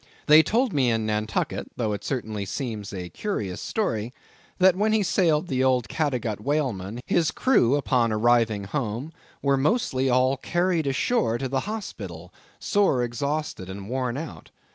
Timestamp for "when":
4.75-4.93